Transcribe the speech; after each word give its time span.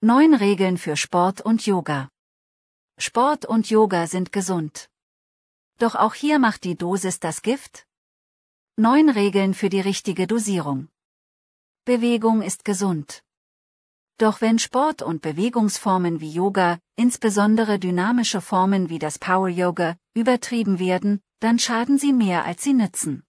Neun 0.00 0.32
Regeln 0.32 0.78
für 0.78 0.96
Sport 0.96 1.40
und 1.40 1.66
Yoga. 1.66 2.08
Sport 2.98 3.46
und 3.46 3.68
Yoga 3.68 4.06
sind 4.06 4.30
gesund. 4.30 4.88
Doch 5.80 5.96
auch 5.96 6.14
hier 6.14 6.38
macht 6.38 6.62
die 6.62 6.76
Dosis 6.76 7.18
das 7.18 7.42
Gift? 7.42 7.84
Neun 8.76 9.08
Regeln 9.08 9.54
für 9.54 9.68
die 9.68 9.80
richtige 9.80 10.28
Dosierung. 10.28 10.86
Bewegung 11.84 12.42
ist 12.42 12.64
gesund. 12.64 13.24
Doch 14.18 14.40
wenn 14.40 14.60
Sport 14.60 15.02
und 15.02 15.20
Bewegungsformen 15.20 16.20
wie 16.20 16.30
Yoga, 16.30 16.78
insbesondere 16.94 17.80
dynamische 17.80 18.40
Formen 18.40 18.90
wie 18.90 19.00
das 19.00 19.18
Power 19.18 19.48
Yoga, 19.48 19.96
übertrieben 20.14 20.78
werden, 20.78 21.20
dann 21.40 21.58
schaden 21.58 21.98
sie 21.98 22.12
mehr 22.12 22.44
als 22.44 22.62
sie 22.62 22.74
nützen. 22.74 23.24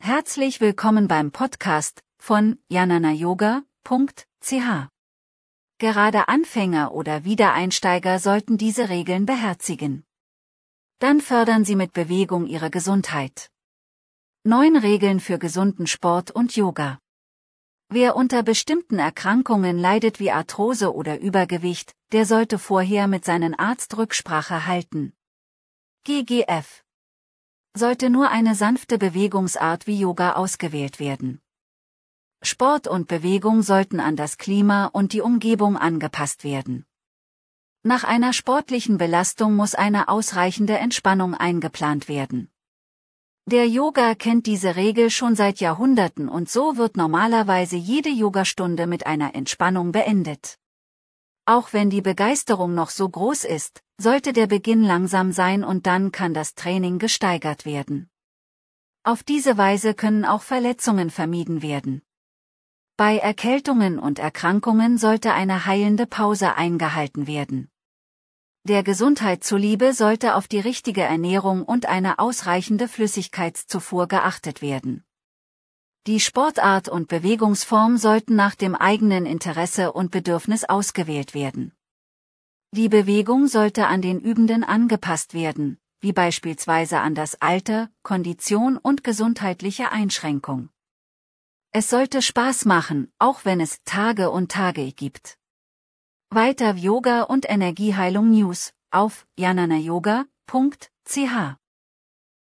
Herzlich 0.00 0.60
willkommen 0.60 1.06
beim 1.06 1.30
Podcast 1.30 2.02
von 2.18 2.58
jananayoga.ch. 2.68 4.88
Gerade 5.78 6.26
Anfänger 6.26 6.92
oder 6.92 7.24
Wiedereinsteiger 7.24 8.18
sollten 8.18 8.58
diese 8.58 8.88
Regeln 8.88 9.26
beherzigen. 9.26 10.04
Dann 10.98 11.20
fördern 11.20 11.64
sie 11.64 11.76
mit 11.76 11.92
Bewegung 11.92 12.46
ihre 12.46 12.68
Gesundheit. 12.68 13.52
Neun 14.42 14.76
Regeln 14.76 15.20
für 15.20 15.38
gesunden 15.38 15.86
Sport 15.86 16.32
und 16.32 16.56
Yoga. 16.56 16.98
Wer 17.90 18.16
unter 18.16 18.42
bestimmten 18.42 18.98
Erkrankungen 18.98 19.78
leidet 19.78 20.18
wie 20.18 20.32
Arthrose 20.32 20.92
oder 20.92 21.20
Übergewicht, 21.20 21.94
der 22.10 22.26
sollte 22.26 22.58
vorher 22.58 23.06
mit 23.06 23.24
seinem 23.24 23.54
Arzt 23.56 23.96
Rücksprache 23.96 24.66
halten. 24.66 25.12
GGF. 26.02 26.82
Sollte 27.76 28.10
nur 28.10 28.30
eine 28.30 28.56
sanfte 28.56 28.98
Bewegungsart 28.98 29.86
wie 29.86 30.00
Yoga 30.00 30.32
ausgewählt 30.32 30.98
werden. 30.98 31.40
Sport 32.42 32.86
und 32.86 33.08
Bewegung 33.08 33.62
sollten 33.62 33.98
an 34.00 34.14
das 34.14 34.38
Klima 34.38 34.86
und 34.86 35.12
die 35.12 35.20
Umgebung 35.20 35.76
angepasst 35.76 36.44
werden. 36.44 36.86
Nach 37.82 38.04
einer 38.04 38.32
sportlichen 38.32 38.98
Belastung 38.98 39.56
muss 39.56 39.74
eine 39.74 40.08
ausreichende 40.08 40.78
Entspannung 40.78 41.34
eingeplant 41.34 42.08
werden. 42.08 42.50
Der 43.46 43.66
Yoga 43.66 44.14
kennt 44.14 44.46
diese 44.46 44.76
Regel 44.76 45.10
schon 45.10 45.34
seit 45.34 45.58
Jahrhunderten 45.60 46.28
und 46.28 46.50
so 46.50 46.76
wird 46.76 46.96
normalerweise 46.96 47.76
jede 47.76 48.10
Yogastunde 48.10 48.86
mit 48.86 49.06
einer 49.06 49.34
Entspannung 49.34 49.90
beendet. 49.90 50.58
Auch 51.46 51.72
wenn 51.72 51.88
die 51.88 52.02
Begeisterung 52.02 52.74
noch 52.74 52.90
so 52.90 53.08
groß 53.08 53.44
ist, 53.44 53.82
sollte 53.96 54.34
der 54.34 54.46
Beginn 54.46 54.82
langsam 54.84 55.32
sein 55.32 55.64
und 55.64 55.86
dann 55.86 56.12
kann 56.12 56.34
das 56.34 56.54
Training 56.54 56.98
gesteigert 56.98 57.64
werden. 57.64 58.10
Auf 59.02 59.22
diese 59.22 59.56
Weise 59.56 59.94
können 59.94 60.26
auch 60.26 60.42
Verletzungen 60.42 61.08
vermieden 61.08 61.62
werden. 61.62 62.02
Bei 62.98 63.16
Erkältungen 63.16 64.00
und 64.00 64.18
Erkrankungen 64.18 64.98
sollte 64.98 65.32
eine 65.32 65.66
heilende 65.66 66.04
Pause 66.04 66.56
eingehalten 66.56 67.28
werden. 67.28 67.70
Der 68.64 68.82
Gesundheit 68.82 69.44
zuliebe 69.44 69.92
sollte 69.94 70.34
auf 70.34 70.48
die 70.48 70.58
richtige 70.58 71.02
Ernährung 71.02 71.62
und 71.62 71.86
eine 71.86 72.18
ausreichende 72.18 72.88
Flüssigkeitszufuhr 72.88 74.08
geachtet 74.08 74.62
werden. 74.62 75.04
Die 76.08 76.18
Sportart 76.18 76.88
und 76.88 77.06
Bewegungsform 77.06 77.98
sollten 77.98 78.34
nach 78.34 78.56
dem 78.56 78.74
eigenen 78.74 79.26
Interesse 79.26 79.92
und 79.92 80.10
Bedürfnis 80.10 80.64
ausgewählt 80.64 81.34
werden. 81.34 81.70
Die 82.72 82.88
Bewegung 82.88 83.46
sollte 83.46 83.86
an 83.86 84.02
den 84.02 84.18
Übenden 84.18 84.64
angepasst 84.64 85.34
werden, 85.34 85.78
wie 86.00 86.12
beispielsweise 86.12 86.98
an 86.98 87.14
das 87.14 87.40
Alter, 87.40 87.90
Kondition 88.02 88.76
und 88.76 89.04
gesundheitliche 89.04 89.92
Einschränkung. 89.92 90.70
Es 91.70 91.90
sollte 91.90 92.22
Spaß 92.22 92.64
machen, 92.64 93.12
auch 93.18 93.44
wenn 93.44 93.60
es 93.60 93.82
Tage 93.84 94.30
und 94.30 94.50
Tage 94.50 94.90
gibt. 94.92 95.36
Weiter 96.30 96.74
Yoga 96.74 97.22
und 97.22 97.48
Energieheilung 97.48 98.30
News 98.30 98.72
auf 98.90 99.26
jananayoga.ch 99.38 100.26